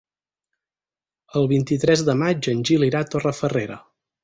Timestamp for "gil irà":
2.71-3.05